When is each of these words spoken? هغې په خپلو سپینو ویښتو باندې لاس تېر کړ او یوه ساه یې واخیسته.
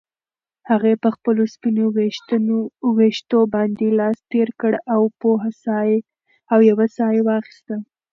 هغې 0.69 0.93
په 1.03 1.09
خپلو 1.15 1.43
سپینو 1.53 1.85
ویښتو 2.97 3.39
باندې 3.53 3.87
لاس 3.99 4.17
تېر 4.31 4.49
کړ 4.61 4.73
او 6.53 6.59
یوه 6.69 6.85
ساه 6.95 7.11
یې 7.15 7.21
واخیسته. 7.29 7.75